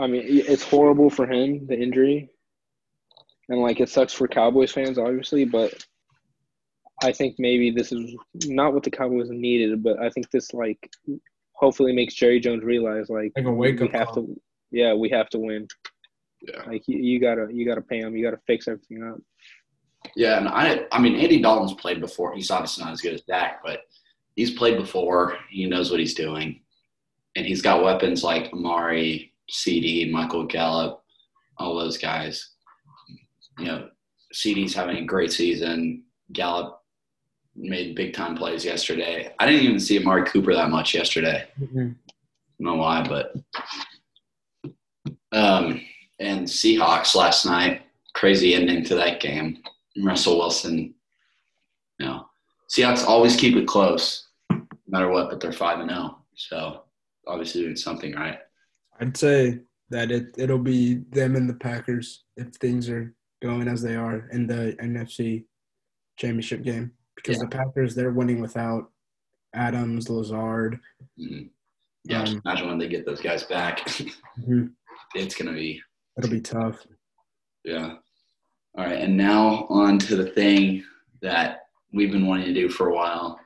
I 0.00 0.06
mean 0.06 0.22
it's 0.24 0.62
horrible 0.62 1.10
for 1.10 1.26
him 1.26 1.66
the 1.66 1.78
injury, 1.78 2.30
and 3.48 3.60
like 3.60 3.80
it 3.80 3.88
sucks 3.88 4.12
for 4.12 4.28
Cowboys 4.28 4.72
fans 4.72 4.98
obviously, 4.98 5.44
but 5.44 5.84
I 7.02 7.12
think 7.12 7.36
maybe 7.38 7.70
this 7.70 7.92
is 7.92 8.16
not 8.46 8.74
what 8.74 8.82
the 8.82 8.90
Cowboys 8.90 9.28
needed, 9.30 9.82
but 9.82 10.00
I 10.00 10.10
think 10.10 10.30
this 10.30 10.52
like 10.52 10.90
hopefully 11.58 11.92
makes 11.92 12.14
Jerry 12.14 12.40
Jones 12.40 12.64
realize 12.64 13.08
like 13.10 13.32
Like 13.36 13.44
a 13.46 13.52
wake 13.52 13.80
we 13.80 13.86
up 13.88 13.92
have 13.94 14.08
call. 14.08 14.26
to 14.26 14.40
yeah 14.70 14.94
we 14.94 15.08
have 15.10 15.28
to 15.30 15.38
win. 15.38 15.66
Yeah. 16.40 16.62
Like 16.66 16.82
you, 16.86 16.98
you 16.98 17.20
gotta 17.20 17.48
you 17.52 17.66
gotta 17.66 17.82
pay 17.82 17.98
him. 17.98 18.16
You 18.16 18.24
gotta 18.24 18.40
fix 18.46 18.68
everything 18.68 19.02
up. 19.02 19.20
Yeah, 20.14 20.38
and 20.38 20.48
I 20.48 20.86
I 20.92 21.00
mean 21.00 21.16
Andy 21.16 21.40
Dalton's 21.40 21.74
played 21.74 22.00
before. 22.00 22.34
He's 22.34 22.50
obviously 22.50 22.84
not 22.84 22.92
as 22.92 23.00
good 23.00 23.14
as 23.14 23.22
Dak, 23.22 23.60
but 23.64 23.80
he's 24.36 24.52
played 24.52 24.76
before. 24.78 25.36
He 25.50 25.66
knows 25.66 25.90
what 25.90 26.00
he's 26.00 26.14
doing. 26.14 26.60
And 27.36 27.44
he's 27.46 27.62
got 27.62 27.82
weapons 27.84 28.24
like 28.24 28.52
Amari, 28.52 29.32
CeeDee, 29.50 30.10
Michael 30.10 30.46
Gallup, 30.46 31.02
all 31.56 31.76
those 31.78 31.98
guys. 31.98 32.52
You 33.58 33.66
know, 33.66 33.88
CeeDee's 34.34 34.74
having 34.74 34.96
a 34.98 35.04
great 35.04 35.32
season. 35.32 36.04
Gallup 36.32 36.77
made 37.58 37.94
big 37.94 38.14
time 38.14 38.36
plays 38.36 38.64
yesterday. 38.64 39.34
I 39.38 39.46
didn't 39.46 39.62
even 39.62 39.80
see 39.80 39.98
Amari 39.98 40.24
Cooper 40.24 40.54
that 40.54 40.70
much 40.70 40.94
yesterday. 40.94 41.48
Mhm. 41.60 41.94
I 41.96 42.64
don't 42.64 42.76
know 42.76 42.76
why, 42.76 43.06
but 43.06 43.36
um, 45.32 45.80
and 46.18 46.46
Seahawks 46.46 47.14
last 47.14 47.44
night, 47.44 47.82
crazy 48.14 48.54
ending 48.54 48.84
to 48.84 48.94
that 48.94 49.20
game. 49.20 49.62
Russell 50.02 50.38
Wilson, 50.38 50.94
you 51.98 52.06
know, 52.06 52.26
Seahawks 52.70 53.04
always 53.04 53.36
keep 53.36 53.56
it 53.56 53.66
close, 53.66 54.28
no 54.50 54.66
matter 54.86 55.08
what, 55.08 55.30
but 55.30 55.40
they're 55.40 55.52
five 55.52 55.80
and 55.80 55.90
zero, 55.90 56.18
so 56.34 56.82
obviously 57.26 57.62
doing 57.62 57.76
something 57.76 58.14
right. 58.14 58.38
I'd 59.00 59.16
say 59.16 59.60
that 59.90 60.10
it 60.10 60.34
it'll 60.38 60.58
be 60.58 60.94
them 61.10 61.36
and 61.36 61.48
the 61.48 61.54
Packers 61.54 62.24
if 62.36 62.48
things 62.54 62.88
are 62.88 63.14
going 63.42 63.68
as 63.68 63.82
they 63.82 63.94
are 63.96 64.28
in 64.32 64.46
the 64.46 64.76
NFC 64.80 65.44
championship 66.16 66.62
game 66.62 66.92
because 67.22 67.36
Yeah. 67.38 67.44
the 67.44 67.56
Packers 67.56 67.94
they're 67.94 68.12
winning 68.12 68.40
without 68.40 68.90
Adams, 69.54 70.08
Lazard. 70.08 70.78
Mhm. 71.18 71.50
Yeah, 72.04 72.22
Um, 72.22 72.40
imagine 72.44 72.68
when 72.68 72.78
they 72.78 72.88
get 72.88 73.04
those 73.04 73.20
guys 73.20 73.44
back. 73.44 73.78
Mhm. 74.38 74.72
it's 75.14 75.34
gonna 75.36 75.52
be 75.52 75.82
It'll 76.16 76.30
be 76.30 76.40
tough. 76.40 76.84
Yeah. 77.64 77.96
All 78.76 78.84
right, 78.84 79.00
and 79.00 79.16
now 79.16 79.66
on 79.68 79.98
to 80.00 80.16
the 80.16 80.30
thing 80.30 80.84
that 81.22 81.68
we've 81.92 82.10
been 82.12 82.26
wanting 82.26 82.46
to 82.46 82.54
do 82.54 82.68
for 82.68 82.88
a 82.88 82.94
while. 82.94 83.38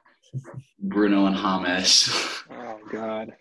Bruno 0.78 1.26
and 1.26 1.36
James. 1.36 2.08
Oh 2.50 2.80
God. 2.90 3.36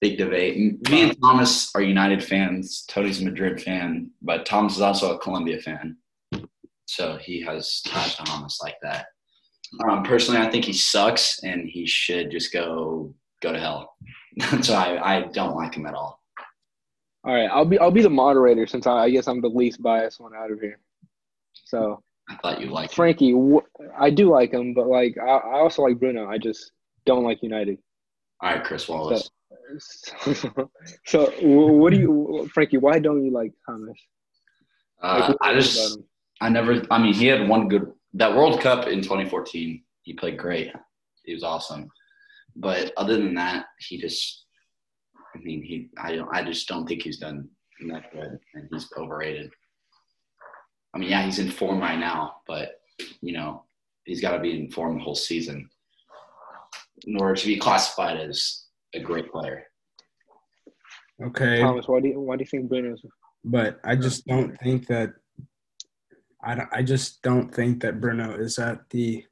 Big 0.00 0.18
debate. 0.18 0.56
Me 0.90 1.02
and 1.02 1.20
Thomas 1.20 1.74
are 1.74 1.80
United 1.82 2.22
fans. 2.22 2.84
Tony's 2.86 3.20
a 3.22 3.24
Madrid 3.24 3.62
fan, 3.62 4.10
but 4.22 4.44
Thomas 4.44 4.74
is 4.74 4.80
also 4.82 5.14
a 5.14 5.18
Colombia 5.20 5.60
fan. 5.60 5.96
So 6.86 7.16
he 7.16 7.40
has 7.42 7.80
ties 7.82 8.16
to 8.16 8.24
James 8.24 8.58
like 8.62 8.76
that. 8.82 9.06
Um, 9.88 10.02
personally, 10.04 10.40
I 10.40 10.50
think 10.50 10.64
he 10.64 10.72
sucks 10.72 11.42
and 11.42 11.68
he 11.68 11.86
should 11.86 12.30
just 12.30 12.52
go 12.52 13.14
go 13.42 13.52
to 13.52 13.58
hell. 13.58 13.94
so 14.62 14.74
I, 14.74 15.16
I 15.16 15.20
don't 15.28 15.54
like 15.56 15.74
him 15.74 15.86
at 15.86 15.94
all. 15.94 16.20
All 17.24 17.32
right, 17.34 17.48
I'll 17.50 17.64
be 17.64 17.78
I'll 17.78 17.90
be 17.90 18.02
the 18.02 18.10
moderator 18.10 18.66
since 18.66 18.86
I, 18.86 18.92
I 19.04 19.10
guess 19.10 19.28
I'm 19.28 19.40
the 19.40 19.48
least 19.48 19.82
biased 19.82 20.20
one 20.20 20.32
out 20.36 20.50
of 20.52 20.60
here. 20.60 20.78
So 21.64 22.02
I 22.28 22.36
thought 22.36 22.60
you 22.60 22.68
liked 22.68 22.92
him. 22.92 22.96
Frankie, 22.96 23.32
wh- 23.32 23.64
I 23.98 24.10
do 24.10 24.30
like 24.30 24.52
him, 24.52 24.74
but 24.74 24.86
like 24.88 25.16
I, 25.18 25.28
I 25.28 25.58
also 25.60 25.82
like 25.82 25.98
Bruno. 25.98 26.28
I 26.28 26.38
just 26.38 26.72
don't 27.06 27.24
like 27.24 27.42
United. 27.42 27.78
All 28.42 28.50
right, 28.50 28.62
Chris 28.64 28.88
Wallace. 28.88 29.30
So, 29.78 30.70
so 31.06 31.32
what 31.40 31.92
do 31.92 31.98
you, 31.98 32.48
Frankie? 32.52 32.76
Why 32.76 32.98
don't 32.98 33.24
you 33.24 33.32
like 33.32 33.52
Thomas? 33.66 33.96
Uh, 35.02 35.26
Like, 35.30 35.36
I 35.40 35.50
do 35.50 35.56
you 35.56 35.62
think 35.62 35.72
just. 35.74 35.98
I 36.40 36.48
never. 36.50 36.82
I 36.90 36.98
mean, 36.98 37.14
he 37.14 37.26
had 37.26 37.48
one 37.48 37.68
good 37.68 37.90
that 38.14 38.34
World 38.34 38.60
Cup 38.60 38.86
in 38.86 39.02
2014. 39.02 39.82
He 40.02 40.12
played 40.12 40.38
great. 40.38 40.70
He 41.24 41.32
was 41.34 41.42
awesome. 41.42 41.88
But 42.56 42.92
other 42.96 43.16
than 43.16 43.34
that, 43.34 43.66
he 43.78 43.98
just. 43.98 44.46
I 45.34 45.38
mean, 45.38 45.62
he. 45.62 45.88
I 45.98 46.14
don't. 46.16 46.28
I 46.32 46.44
just 46.44 46.68
don't 46.68 46.86
think 46.86 47.02
he's 47.02 47.18
done 47.18 47.48
that 47.88 48.12
good, 48.12 48.38
and 48.54 48.68
he's 48.70 48.88
overrated. 48.96 49.50
I 50.94 50.98
mean, 50.98 51.10
yeah, 51.10 51.24
he's 51.24 51.40
in 51.40 51.50
form 51.50 51.80
right 51.80 51.98
now, 51.98 52.36
but 52.46 52.80
you 53.20 53.32
know, 53.32 53.64
he's 54.04 54.20
got 54.20 54.32
to 54.32 54.40
be 54.40 54.58
in 54.58 54.70
form 54.70 54.98
the 54.98 55.02
whole 55.02 55.16
season 55.16 55.68
in 57.06 57.20
order 57.20 57.34
to 57.34 57.46
be 57.46 57.56
classified 57.56 58.18
as 58.18 58.66
a 58.94 59.00
great 59.00 59.30
player. 59.32 59.64
Okay, 61.22 61.60
Thomas, 61.60 61.88
why 61.88 62.00
do 62.00 62.08
you 62.08 62.20
why 62.20 62.36
do 62.36 62.42
you 62.42 62.46
think 62.46 62.68
Bruno's? 62.68 63.02
but 63.44 63.80
I 63.84 63.96
just 63.96 64.26
don't 64.26 64.56
think 64.60 64.86
that. 64.86 65.14
I, 66.44 66.66
I 66.72 66.82
just 66.82 67.22
don't 67.22 67.52
think 67.54 67.80
that 67.82 68.00
Bruno 68.00 68.34
is 68.34 68.58
at 68.58 68.88
the 68.90 69.24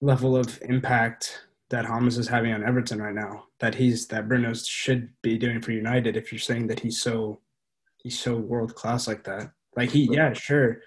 level 0.00 0.36
of 0.36 0.58
impact 0.62 1.48
that 1.70 1.86
James 1.86 2.18
is 2.18 2.28
having 2.28 2.52
on 2.52 2.64
Everton 2.64 3.02
right 3.02 3.14
now. 3.14 3.44
That 3.60 3.74
he's 3.74 4.06
that 4.08 4.28
Bruno 4.28 4.54
should 4.54 5.10
be 5.22 5.36
doing 5.36 5.60
for 5.60 5.72
United. 5.72 6.16
If 6.16 6.32
you're 6.32 6.38
saying 6.38 6.68
that 6.68 6.80
he's 6.80 7.00
so 7.00 7.40
he's 7.98 8.18
so 8.18 8.36
world 8.36 8.74
class 8.74 9.06
like 9.06 9.24
that, 9.24 9.50
like 9.76 9.90
he 9.90 10.08
yeah 10.10 10.32
sure. 10.32 10.80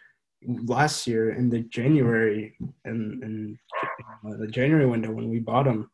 Last 0.43 1.05
year 1.05 1.33
in 1.33 1.51
the 1.51 1.59
January 1.59 2.57
and 2.83 3.23
in, 3.23 3.57
in 4.25 4.31
uh, 4.33 4.37
the 4.37 4.47
January 4.47 4.87
window 4.87 5.11
when 5.11 5.29
we 5.29 5.37
bought 5.37 5.67
him, 5.67 5.91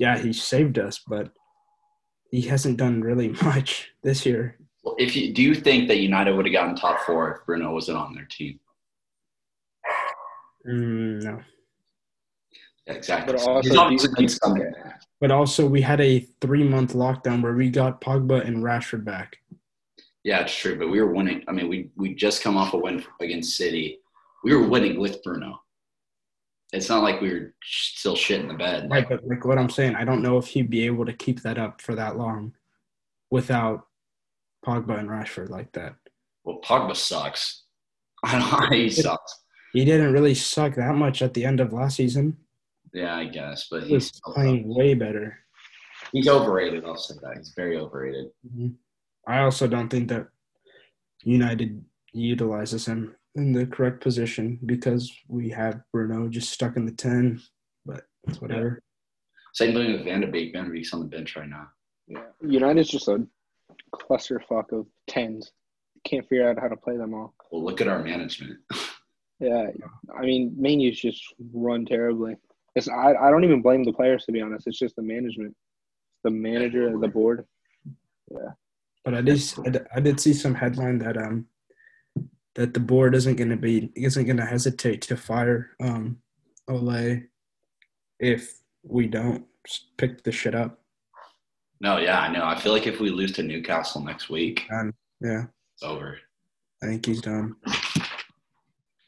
yeah 0.00 0.18
he 0.18 0.32
saved 0.32 0.78
us, 0.80 1.00
but 1.06 1.30
he 2.30 2.40
hasn't 2.40 2.78
done 2.78 3.02
really 3.02 3.28
much 3.42 3.90
this 4.02 4.26
year. 4.26 4.58
Well, 4.82 4.96
if 4.98 5.14
you 5.14 5.32
do 5.32 5.42
you 5.42 5.54
think 5.54 5.88
that 5.88 5.98
United 5.98 6.34
would 6.34 6.46
have 6.46 6.52
gotten 6.52 6.74
top 6.74 7.00
four 7.00 7.32
if 7.32 7.46
Bruno 7.46 7.72
wasn't 7.72 7.98
on 7.98 8.14
their 8.14 8.24
team? 8.24 8.58
Mm, 10.66 11.22
no. 11.22 11.40
Exactly. 12.86 13.32
But 13.32 13.42
also, 13.42 13.68
he's 13.68 13.76
obviously 13.76 14.08
do 14.08 14.22
you- 14.22 14.28
done 14.28 14.36
something. 14.42 14.74
But 15.20 15.30
also, 15.30 15.66
we 15.68 15.80
had 15.82 16.00
a 16.00 16.20
three 16.40 16.64
month 16.64 16.94
lockdown 16.94 17.42
where 17.42 17.54
we 17.54 17.70
got 17.70 18.00
Pogba 18.00 18.44
and 18.44 18.62
Rashford 18.62 19.04
back. 19.04 19.36
Yeah, 20.24 20.40
it's 20.40 20.54
true. 20.54 20.76
But 20.76 20.88
we 20.88 21.00
were 21.00 21.12
winning. 21.12 21.44
I 21.46 21.52
mean, 21.52 21.68
we 21.68 21.90
we 21.96 22.14
just 22.14 22.42
come 22.42 22.56
off 22.56 22.74
a 22.74 22.76
win 22.76 23.04
against 23.20 23.56
City. 23.56 24.00
We 24.42 24.54
were 24.56 24.66
winning 24.66 24.98
with 24.98 25.22
Bruno. 25.22 25.62
It's 26.72 26.88
not 26.88 27.02
like 27.02 27.20
we 27.20 27.32
were 27.32 27.54
still 27.62 28.16
shit 28.16 28.40
in 28.40 28.48
the 28.48 28.54
bed. 28.54 28.90
Right, 28.90 29.08
but 29.08 29.24
like 29.26 29.44
what 29.44 29.58
I'm 29.58 29.68
saying, 29.68 29.94
I 29.94 30.04
don't 30.04 30.22
know 30.22 30.38
if 30.38 30.46
he'd 30.46 30.70
be 30.70 30.86
able 30.86 31.04
to 31.04 31.12
keep 31.12 31.42
that 31.42 31.58
up 31.58 31.80
for 31.82 31.94
that 31.94 32.16
long 32.16 32.54
without 33.30 33.86
Pogba 34.64 34.98
and 34.98 35.08
Rashford 35.08 35.50
like 35.50 35.72
that. 35.72 35.94
Well, 36.44 36.60
Pogba 36.64 36.96
sucks. 36.96 37.64
I 38.24 38.38
don't 38.38 38.70
know 38.70 38.76
he 38.76 38.90
sucks. 38.90 39.40
He 39.72 39.84
didn't 39.84 40.12
really 40.12 40.34
suck 40.34 40.74
that 40.76 40.94
much 40.94 41.22
at 41.22 41.34
the 41.34 41.44
end 41.44 41.60
of 41.60 41.72
last 41.72 41.96
season. 41.96 42.36
Yeah, 42.92 43.16
I 43.16 43.24
guess, 43.24 43.68
but 43.70 43.84
He 43.84 43.94
was 43.94 44.10
he's 44.10 44.20
playing 44.24 44.68
way 44.74 44.94
better. 44.94 45.38
he's 46.12 46.28
overrated. 46.28 46.84
I'll 46.84 46.96
say 46.96 47.14
that 47.22 47.38
he's 47.38 47.52
very 47.56 47.78
overrated. 47.78 48.26
Mm-hmm. 48.46 48.68
I 49.26 49.38
also 49.40 49.66
don't 49.66 49.88
think 49.88 50.08
that 50.08 50.28
United 51.24 51.82
utilizes 52.12 52.86
him 52.86 53.16
in 53.34 53.52
the 53.52 53.64
correct 53.66 54.02
position 54.02 54.58
because 54.66 55.10
we 55.28 55.48
have 55.50 55.80
Bruno 55.92 56.28
just 56.28 56.50
stuck 56.52 56.76
in 56.76 56.84
the 56.84 56.92
10, 56.92 57.40
but 57.86 58.02
it's 58.28 58.40
whatever. 58.42 58.82
Same 59.54 59.72
thing 59.72 59.92
with 59.92 60.04
Van 60.04 60.20
de 60.20 60.26
Beek. 60.26 60.52
Van 60.52 60.64
de 60.66 60.70
Beek's 60.70 60.92
on 60.92 61.00
the 61.00 61.06
bench 61.06 61.34
right 61.36 61.48
now. 61.48 61.68
Yeah. 62.08 62.24
United's 62.42 62.88
just 62.90 63.08
a 63.08 63.26
clusterfuck 63.94 64.72
of 64.72 64.86
tens. 65.08 65.52
Can't 66.04 66.28
figure 66.28 66.48
out 66.48 66.58
how 66.58 66.68
to 66.68 66.76
play 66.76 66.96
them 66.96 67.14
all. 67.14 67.34
Well, 67.50 67.64
look 67.64 67.80
at 67.80 67.88
our 67.88 68.02
management. 68.02 68.58
Yeah, 69.40 69.70
I 70.16 70.20
mean, 70.20 70.54
Manu's 70.56 71.00
just 71.00 71.20
run 71.52 71.84
terribly. 71.84 72.36
It's 72.76 72.86
I, 72.88 73.12
I 73.14 73.28
don't 73.32 73.42
even 73.42 73.60
blame 73.60 73.82
the 73.82 73.92
players 73.92 74.24
to 74.26 74.30
be 74.32 74.40
honest. 74.40 74.68
It's 74.68 74.78
just 74.78 74.94
the 74.94 75.02
management, 75.02 75.56
the 76.22 76.30
manager, 76.30 76.96
the 76.96 77.08
board. 77.08 77.44
Yeah. 78.30 78.50
But 79.04 79.14
I 79.14 79.20
did 79.20 79.42
I 79.96 79.98
did- 79.98 80.20
see 80.20 80.32
some 80.32 80.54
headline 80.54 80.98
that 80.98 81.16
um 81.16 81.46
that 82.54 82.72
the 82.72 82.78
board 82.78 83.16
isn't 83.16 83.34
going 83.34 83.50
to 83.50 83.56
be 83.56 83.90
isn't 83.96 84.26
going 84.26 84.36
to 84.36 84.46
hesitate 84.46 85.02
to 85.02 85.16
fire 85.16 85.70
um 85.82 86.18
Ole 86.68 87.22
if 88.20 88.60
we 88.84 89.08
don't 89.08 89.44
pick 89.96 90.22
the 90.22 90.30
shit 90.30 90.54
up. 90.54 90.81
No, 91.82 91.98
yeah, 91.98 92.20
I 92.20 92.28
know. 92.32 92.44
I 92.44 92.56
feel 92.56 92.70
like 92.72 92.86
if 92.86 93.00
we 93.00 93.10
lose 93.10 93.32
to 93.32 93.42
Newcastle 93.42 94.00
next 94.04 94.30
week, 94.30 94.64
And 94.70 94.94
yeah, 95.20 95.46
it's 95.74 95.82
over. 95.82 96.16
I 96.80 96.86
think 96.86 97.04
he's 97.04 97.20
done. 97.20 97.56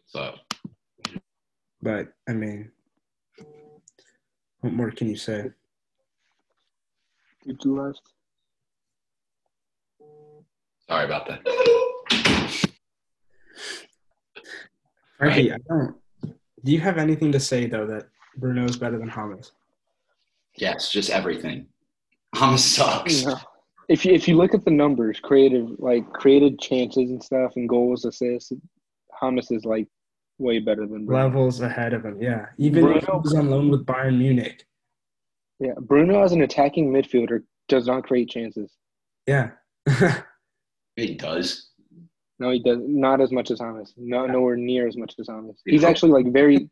So 0.06 0.34
But 1.80 2.08
I 2.28 2.32
mean, 2.32 2.72
what 4.60 4.72
more 4.72 4.90
can 4.90 5.08
you 5.08 5.16
say? 5.16 5.52
Did 7.46 7.64
you 7.64 7.76
last? 7.80 8.02
sorry 10.88 11.04
about 11.04 11.28
that. 11.28 11.46
Frankie, 15.16 15.52
I 15.52 15.58
don't. 15.68 15.96
Do 16.64 16.72
you 16.72 16.80
have 16.80 16.98
anything 16.98 17.30
to 17.30 17.40
say 17.40 17.66
though 17.66 17.86
that 17.86 18.08
Bruno 18.36 18.64
is 18.64 18.76
better 18.76 18.98
than 18.98 19.08
James? 19.08 19.52
Yes, 20.56 20.90
just 20.90 21.10
everything. 21.10 21.68
James 22.34 22.64
sucks. 22.64 23.24
No. 23.24 23.36
If 23.88 24.04
you 24.04 24.12
if 24.14 24.26
you 24.28 24.36
look 24.36 24.54
at 24.54 24.64
the 24.64 24.70
numbers, 24.70 25.20
creative 25.20 25.68
like 25.78 26.10
created 26.12 26.58
chances 26.58 27.10
and 27.10 27.22
stuff, 27.22 27.52
and 27.56 27.68
goals, 27.68 28.04
assists, 28.04 28.52
James 29.22 29.50
is 29.50 29.64
like 29.64 29.86
way 30.38 30.58
better 30.58 30.86
than 30.86 31.04
Bruno. 31.06 31.22
Levels 31.24 31.60
ahead 31.60 31.92
of 31.92 32.04
him, 32.04 32.20
yeah. 32.20 32.46
Even 32.58 32.88
if 32.92 33.04
he 33.04 33.10
was 33.12 33.34
on 33.34 33.50
loan 33.50 33.68
with 33.68 33.84
Bayern 33.86 34.18
Munich, 34.18 34.64
Yeah, 35.60 35.74
Bruno 35.80 36.22
as 36.22 36.32
an 36.32 36.42
attacking 36.42 36.90
midfielder 36.92 37.42
does 37.68 37.86
not 37.86 38.04
create 38.04 38.28
chances. 38.30 38.72
yeah. 39.26 39.50
He 40.96 41.14
does. 41.16 41.70
No, 42.38 42.50
he 42.50 42.60
does 42.62 42.78
not 42.80 43.20
as 43.20 43.32
much 43.32 43.50
as 43.50 43.58
James. 43.58 43.94
No, 43.96 44.26
nowhere 44.26 44.56
near 44.56 44.86
as 44.86 44.96
much 44.96 45.14
as 45.18 45.26
James. 45.26 45.60
He's 45.66 45.82
actually 45.84 46.12
like 46.12 46.32
very. 46.32 46.68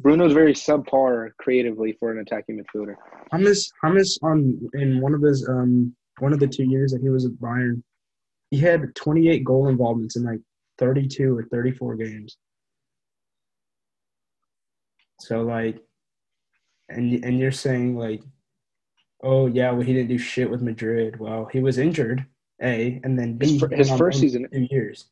Bruno's 0.00 0.32
very 0.32 0.52
subpar 0.52 1.30
creatively 1.38 1.96
for 1.98 2.10
an 2.10 2.18
attacking 2.18 2.62
midfielder. 2.62 2.96
James, 3.32 3.72
James 3.84 4.18
on 4.22 4.58
in 4.74 5.00
one 5.00 5.14
of 5.14 5.22
his 5.22 5.48
um 5.48 5.94
one 6.18 6.32
of 6.32 6.40
the 6.40 6.46
two 6.46 6.64
years 6.64 6.92
that 6.92 7.00
he 7.02 7.08
was 7.08 7.24
at 7.24 7.32
Bayern, 7.32 7.82
he 8.50 8.58
had 8.58 8.94
28 8.94 9.44
goal 9.44 9.68
involvements 9.68 10.16
in 10.16 10.24
like 10.24 10.40
32 10.78 11.36
or 11.36 11.44
34 11.44 11.96
games. 11.96 12.36
So 15.20 15.42
like, 15.42 15.78
and 16.88 17.24
and 17.24 17.38
you're 17.38 17.52
saying 17.52 17.96
like, 17.96 18.22
oh 19.22 19.46
yeah, 19.46 19.70
well 19.72 19.82
he 19.82 19.92
didn't 19.94 20.08
do 20.08 20.18
shit 20.18 20.50
with 20.50 20.62
Madrid. 20.62 21.18
Well, 21.18 21.46
he 21.50 21.60
was 21.60 21.78
injured, 21.78 22.24
a, 22.62 23.00
and 23.02 23.18
then 23.18 23.36
b 23.36 23.58
His 23.58 23.88
his 23.88 23.90
first 23.98 24.20
season- 24.20 24.48
two 24.52 24.68
years. 24.70 25.06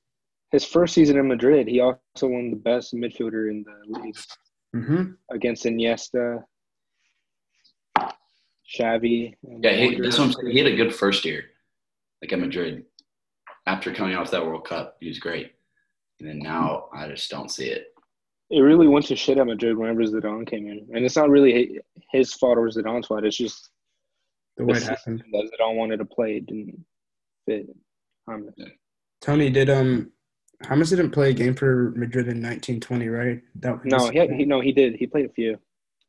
His 0.52 0.64
first 0.64 0.94
season 0.94 1.16
in 1.18 1.26
Madrid, 1.26 1.66
he 1.66 1.80
also 1.80 2.28
won 2.28 2.50
the 2.50 2.56
best 2.56 2.94
midfielder 2.94 3.50
in 3.50 3.64
the 3.64 3.98
league 3.98 4.14
Mm-hmm. 4.74 5.12
against 5.30 5.64
Iniesta, 5.64 6.42
Xavi. 8.78 9.34
Yeah, 9.62 9.72
he, 9.72 9.90
Modric. 9.96 10.02
that's 10.02 10.18
what 10.18 10.24
I'm 10.26 10.32
saying. 10.32 10.50
He 10.50 10.58
had 10.58 10.66
a 10.72 10.76
good 10.76 10.94
first 10.94 11.24
year, 11.24 11.44
like 12.22 12.32
at 12.32 12.38
Madrid. 12.40 12.84
After 13.66 13.94
coming 13.94 14.16
off 14.16 14.30
that 14.30 14.44
World 14.44 14.66
Cup, 14.66 14.96
he 15.00 15.08
was 15.08 15.18
great. 15.18 15.52
And 16.20 16.28
then 16.28 16.38
now, 16.38 16.88
I 16.94 17.08
just 17.08 17.30
don't 17.30 17.50
see 17.50 17.66
it. 17.68 17.88
It 18.50 18.60
really 18.60 18.88
went 18.88 19.06
to 19.06 19.16
shit 19.16 19.38
at 19.38 19.46
Madrid 19.46 19.76
whenever 19.76 20.02
Zidane 20.02 20.46
came 20.46 20.68
in, 20.68 20.86
and 20.94 21.04
it's 21.04 21.16
not 21.16 21.30
really 21.30 21.80
his 22.12 22.34
fault 22.34 22.58
or 22.58 22.68
Zidane's 22.68 23.06
fault. 23.06 23.24
It's 23.24 23.36
just 23.36 23.70
The 24.56 24.64
the 24.64 24.72
way 24.72 24.78
it 24.78 24.82
happened. 24.84 25.24
that 25.32 25.50
Zidane 25.58 25.76
wanted 25.76 25.98
to 25.98 26.04
play 26.04 26.40
didn't 26.40 26.84
fit. 27.46 27.66
James. 28.28 28.50
Tony 29.20 29.50
did 29.50 29.70
um, 29.70 30.10
James 30.68 30.90
didn't 30.90 31.10
play 31.10 31.30
a 31.30 31.34
game 31.34 31.54
for 31.54 31.92
Madrid 31.96 32.28
in 32.28 32.42
1920, 32.42 33.08
right? 33.08 33.42
That 33.56 33.84
No, 33.84 34.08
he, 34.08 34.26
he 34.34 34.44
no 34.44 34.60
he 34.60 34.72
did. 34.72 34.96
He 34.96 35.06
played 35.06 35.26
a 35.26 35.32
few. 35.32 35.58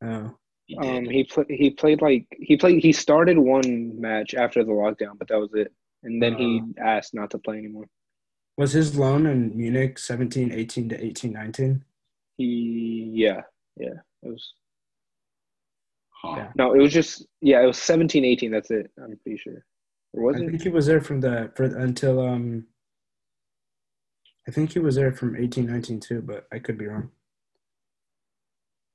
Oh. 0.03 0.35
He 0.65 0.75
did. 0.75 0.97
Um, 0.97 1.05
he 1.05 1.23
played. 1.23 1.47
He 1.49 1.69
played 1.69 2.01
like 2.01 2.25
he 2.31 2.57
played. 2.57 2.81
He 2.81 2.91
started 2.91 3.37
one 3.37 3.99
match 3.99 4.33
after 4.33 4.63
the 4.63 4.71
lockdown, 4.71 5.17
but 5.17 5.27
that 5.27 5.39
was 5.39 5.51
it. 5.53 5.71
And 6.03 6.21
then 6.21 6.35
he 6.35 6.61
asked 6.77 7.13
not 7.13 7.31
to 7.31 7.39
play 7.39 7.57
anymore. 7.57 7.85
Was 8.57 8.71
his 8.71 8.97
loan 8.97 9.25
in 9.25 9.55
Munich 9.57 9.99
17, 9.99 10.51
18 10.51 10.89
to 10.89 11.05
18, 11.05 11.33
19? 11.33 11.83
He 12.37 13.11
yeah 13.13 13.41
yeah 13.77 13.93
it 14.23 14.29
was 14.29 14.53
Huh. 16.11 16.35
yeah. 16.37 16.51
no 16.55 16.73
it 16.73 16.79
was 16.79 16.93
just 16.93 17.25
yeah 17.41 17.61
it 17.61 17.65
was 17.65 17.77
17 17.77 18.23
18 18.23 18.51
that's 18.51 18.71
it 18.71 18.89
I'm 18.97 19.17
pretty 19.23 19.37
sure 19.37 19.65
or 20.13 20.23
was 20.23 20.37
I 20.37 20.39
it 20.39 20.49
think 20.49 20.61
he 20.61 20.69
was 20.69 20.85
there 20.85 21.01
from 21.01 21.21
the 21.21 21.51
for 21.55 21.65
until 21.65 22.19
um. 22.19 22.65
I 24.47 24.51
think 24.51 24.73
he 24.73 24.79
was 24.79 24.95
there 24.95 25.11
from 25.11 25.33
1819 25.33 25.99
too, 25.99 26.21
but 26.21 26.47
I 26.51 26.59
could 26.59 26.77
be 26.77 26.85
wrong. 26.85 27.09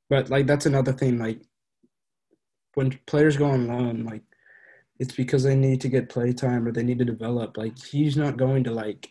But 0.08 0.30
like 0.30 0.46
that's 0.46 0.66
another 0.66 0.92
thing. 0.92 1.18
Like 1.18 1.40
when 2.74 2.98
players 3.06 3.36
go 3.36 3.46
on 3.46 3.66
loan, 3.66 4.04
like 4.04 4.22
it's 4.98 5.14
because 5.14 5.42
they 5.42 5.56
need 5.56 5.80
to 5.80 5.88
get 5.88 6.08
play 6.08 6.32
time 6.32 6.66
or 6.66 6.72
they 6.72 6.82
need 6.82 6.98
to 6.98 7.04
develop. 7.04 7.56
Like 7.56 7.78
he's 7.78 8.16
not 8.16 8.36
going 8.36 8.64
to 8.64 8.70
like 8.70 9.08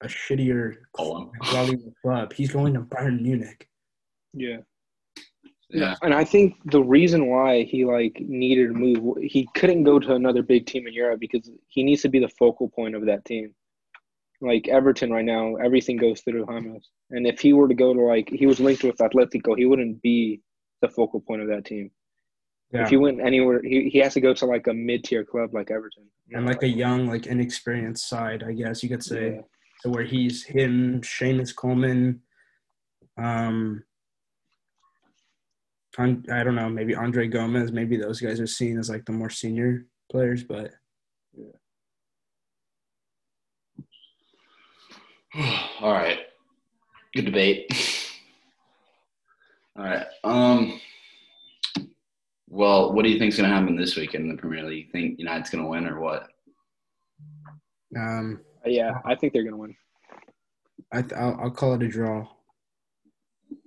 a 0.00 0.06
shittier 0.06 0.76
Fulham. 0.96 1.30
Volleyball 1.44 1.92
club. 2.02 2.32
He's 2.32 2.52
going 2.52 2.74
to 2.74 2.80
Bayern 2.80 3.20
Munich. 3.22 3.68
Yeah. 4.32 4.58
Yeah. 5.70 5.96
And 6.02 6.14
I 6.14 6.24
think 6.24 6.56
the 6.64 6.82
reason 6.82 7.26
why 7.26 7.64
he 7.64 7.84
like 7.84 8.18
needed 8.20 8.68
to 8.68 8.74
move, 8.74 9.18
he 9.20 9.48
couldn't 9.54 9.84
go 9.84 9.98
to 9.98 10.14
another 10.14 10.42
big 10.42 10.66
team 10.66 10.86
in 10.86 10.94
Europe 10.94 11.20
because 11.20 11.50
he 11.66 11.82
needs 11.82 12.02
to 12.02 12.08
be 12.08 12.18
the 12.18 12.28
focal 12.28 12.68
point 12.68 12.94
of 12.94 13.04
that 13.06 13.24
team. 13.24 13.54
Like 14.40 14.68
Everton 14.68 15.10
right 15.10 15.24
now, 15.24 15.56
everything 15.56 15.96
goes 15.96 16.20
through 16.20 16.46
James. 16.46 16.88
And 17.10 17.26
if 17.26 17.40
he 17.40 17.52
were 17.52 17.66
to 17.68 17.74
go 17.74 17.92
to 17.92 18.00
like 18.00 18.28
he 18.30 18.46
was 18.46 18.60
linked 18.60 18.84
with 18.84 18.96
Atletico, 18.98 19.56
he 19.56 19.64
wouldn't 19.66 20.00
be 20.02 20.40
the 20.80 20.88
focal 20.88 21.20
point 21.20 21.42
of 21.42 21.48
that 21.48 21.64
team. 21.64 21.90
Yeah. 22.72 22.82
If 22.84 22.90
he 22.90 22.96
went 22.98 23.20
anywhere, 23.20 23.60
he, 23.62 23.88
he 23.88 23.98
has 23.98 24.14
to 24.14 24.20
go 24.20 24.34
to 24.34 24.46
like 24.46 24.66
a 24.68 24.74
mid 24.74 25.02
tier 25.04 25.24
club 25.24 25.54
like 25.54 25.70
Everton. 25.70 26.04
and 26.32 26.46
like 26.46 26.62
a 26.62 26.68
young, 26.68 27.06
like 27.08 27.26
inexperienced 27.26 28.08
side, 28.08 28.44
I 28.46 28.52
guess 28.52 28.82
you 28.82 28.88
could 28.88 29.02
say, 29.02 29.36
Yeah. 29.36 29.40
to 29.82 29.88
where 29.90 30.04
he's 30.04 30.44
him, 30.44 31.00
Seamus 31.00 31.54
Coleman, 31.56 32.20
um, 33.16 33.82
An- 35.96 36.24
I 36.30 36.44
don't 36.44 36.54
know, 36.54 36.68
maybe 36.68 36.94
Andre 36.94 37.26
Gomes, 37.26 37.72
maybe 37.72 37.96
those 37.96 38.20
guys 38.20 38.38
are 38.38 38.46
seen 38.46 38.78
as 38.78 38.88
like 38.88 39.04
the 39.04 39.12
more 39.12 39.30
senior 39.30 39.86
players, 40.12 40.44
but 40.44 40.70
All 45.80 45.92
right. 45.92 46.18
Good 47.14 47.26
debate. 47.26 47.66
All 49.76 49.84
right. 49.84 50.06
Um. 50.24 50.80
Well, 52.48 52.94
what 52.94 53.04
do 53.04 53.10
you 53.10 53.18
think's 53.18 53.36
going 53.36 53.48
to 53.48 53.54
happen 53.54 53.76
this 53.76 53.96
weekend 53.96 54.24
in 54.24 54.34
the 54.34 54.40
Premier 54.40 54.64
League? 54.64 54.86
You 54.86 54.92
think 54.92 55.18
United's 55.18 55.50
going 55.50 55.62
to 55.62 55.68
win 55.70 55.86
or 55.86 56.00
what? 56.00 56.28
um, 57.96 58.40
Yeah, 58.64 58.98
I 59.04 59.14
think 59.14 59.32
they're 59.32 59.44
gonna 59.44 59.56
win. 59.56 59.74
I 60.92 61.02
th- 61.02 61.12
I'll, 61.14 61.38
I'll 61.40 61.50
call 61.50 61.74
it 61.74 61.82
a 61.82 61.88
draw. 61.88 62.26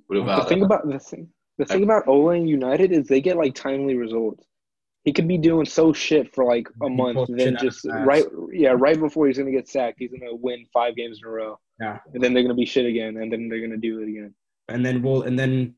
What 0.07 0.17
about 0.17 0.25
The 0.25 0.31
about 0.33 0.49
thing 0.49 0.63
about 0.63 0.87
the 0.89 0.99
thing, 0.99 1.29
the 1.57 1.65
thing 1.65 1.83
about 1.83 2.07
Ole 2.07 2.31
and 2.31 2.49
United 2.49 2.91
is 2.91 3.07
they 3.07 3.21
get 3.21 3.37
like 3.37 3.55
timely 3.55 3.95
results. 3.95 4.45
He 5.03 5.12
could 5.13 5.27
be 5.27 5.38
doing 5.38 5.65
so 5.65 5.93
shit 5.93 6.34
for 6.34 6.46
like 6.46 6.67
a 6.84 6.89
He 6.89 6.96
month, 6.96 7.15
pulls 7.15 7.29
then 7.29 7.38
shit 7.39 7.48
out 7.55 7.63
of 7.65 7.74
just 7.74 7.86
right, 7.86 8.24
yeah, 8.51 8.75
right 8.77 9.00
before 9.00 9.27
he's 9.27 9.38
gonna 9.38 9.51
get 9.51 9.67
sacked, 9.67 9.98
he's 10.00 10.12
gonna 10.12 10.36
win 10.36 10.65
five 10.72 10.96
games 10.96 11.20
in 11.24 11.27
a 11.27 11.31
row, 11.31 11.60
Yeah, 11.79 12.00
and 12.13 12.24
then 12.24 12.34
they're 12.34 12.43
gonna 12.43 12.53
be 12.53 12.65
shit 12.65 12.86
again, 12.86 13.17
and 13.17 13.31
then 13.31 13.50
they're 13.50 13.62
gonna 13.62 13.77
do 13.77 14.01
it 14.01 14.08
again. 14.10 14.36
and 14.70 14.86
then 14.86 15.01
we'll 15.01 15.24
and 15.24 15.38
then 15.39 15.75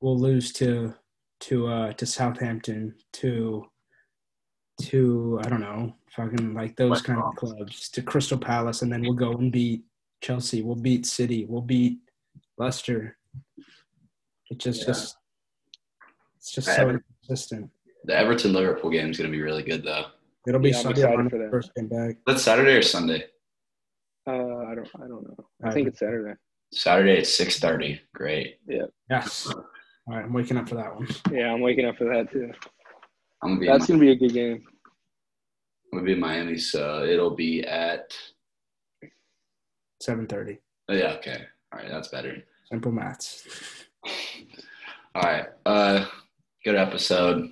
we'll 0.00 0.18
lose 0.18 0.52
to 0.54 0.92
to 1.40 1.66
uh 1.68 1.92
to 1.94 2.04
Southampton 2.04 2.94
to 3.14 3.64
to 4.82 5.38
I 5.44 5.48
don't 5.48 5.60
know 5.60 5.94
fucking 6.10 6.52
like 6.54 6.74
those 6.76 6.90
West 6.90 7.04
kind 7.04 7.22
of 7.22 7.34
clubs 7.36 7.88
to 7.90 8.02
Crystal 8.02 8.38
Palace 8.38 8.82
and 8.82 8.92
then 8.92 9.02
we'll 9.02 9.12
go 9.14 9.32
and 9.32 9.52
beat 9.52 9.82
Chelsea. 10.20 10.62
We'll 10.62 10.74
beat 10.76 11.06
City. 11.06 11.46
We'll 11.48 11.62
beat 11.62 11.98
Leicester. 12.58 13.16
It 14.50 14.58
just 14.58 14.80
Yeah. 14.80 14.86
just 14.88 15.16
it's 16.36 16.50
just 16.52 16.66
so 16.66 16.72
ever- 16.82 16.90
inconsistent 16.94 17.70
the 18.04 18.16
Everton 18.16 18.52
Liverpool 18.52 18.90
game 18.90 19.10
is 19.10 19.18
going 19.18 19.30
to 19.30 19.36
be 19.36 19.42
really 19.42 19.62
good 19.62 19.84
though. 19.84 20.06
it'll 20.46 20.60
be 20.60 20.70
Yeah, 20.70 20.78
I'm 20.78 20.84
Sadio 20.86 20.90
excited 20.90 21.18
Mane 21.18 21.30
for 21.30 21.38
that. 21.38 21.50
first 21.50 21.74
game 21.74 21.88
back 21.88 22.16
That's 22.26 22.42
Saturday 22.42 22.72
or 22.74 22.82
Sunday? 22.82 23.24
Uh, 24.26 24.30
I 24.32 24.74
don't, 24.74 24.88
I 24.96 25.06
don't 25.08 25.24
know. 25.28 25.36
I 25.64 25.70
think 25.72 25.88
it's 25.88 25.98
Saturday. 25.98 26.34
Saturday 26.72 27.18
at 27.18 27.26
six 27.26 27.58
thirty. 27.58 28.00
Great. 28.14 28.58
Yeah. 28.66 28.86
Yes 29.10 29.52
all 30.08 30.16
right 30.16 30.24
I'm 30.24 30.32
waking 30.32 30.56
up 30.56 30.68
for 30.68 30.74
that 30.76 30.94
one 30.94 31.06
Yeah, 31.30 31.52
I'm 31.52 31.60
waking 31.60 31.84
up 31.86 31.96
for 31.96 32.04
that 32.04 32.30
too. 32.32 32.50
I'm 33.42 33.50
gonna 33.50 33.60
be. 33.60 33.66
That's 33.66 33.86
gonna 33.86 33.98
be 34.00 34.10
a 34.12 34.16
good 34.16 34.32
game. 34.32 34.64
I'm 35.92 35.98
gonna 35.98 36.06
be 36.06 36.12
in 36.12 36.20
Miami, 36.20 36.56
so 36.58 37.04
it'll 37.04 37.34
be 37.36 37.62
at. 37.64 38.14
7:30 40.02 40.58
Oh 40.88 40.94
yeah. 40.94 41.12
Okay. 41.14 41.44
All 41.72 41.78
right. 41.80 41.88
That's 41.90 42.08
better. 42.08 42.42
simple 42.68 42.90
maths 42.92 43.46
All 45.14 45.22
right. 45.22 45.46
Uh, 45.66 46.06
good 46.64 46.74
episode. 46.76 47.50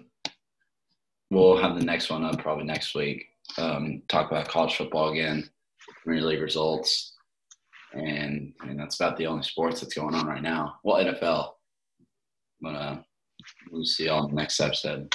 We'll 1.30 1.58
have 1.58 1.78
the 1.78 1.84
next 1.84 2.10
one 2.10 2.24
up 2.24 2.38
probably 2.38 2.64
next 2.64 2.94
week. 2.94 3.26
Um, 3.56 4.02
talk 4.08 4.30
about 4.30 4.48
college 4.48 4.76
football 4.76 5.12
again, 5.12 5.48
Premier 6.02 6.22
League 6.22 6.40
results, 6.40 7.14
and 7.92 8.52
I 8.60 8.66
mean 8.66 8.76
that's 8.76 8.96
about 8.96 9.16
the 9.16 9.26
only 9.26 9.42
sports 9.42 9.80
that's 9.80 9.94
going 9.94 10.14
on 10.14 10.26
right 10.26 10.42
now. 10.42 10.76
Well, 10.82 11.04
NFL. 11.04 11.50
But 12.60 12.74
uh, 12.74 12.96
we'll 13.70 13.84
see 13.84 14.06
y'all 14.06 14.24
in 14.24 14.34
the 14.34 14.40
next 14.40 14.60
episode. 14.60 15.14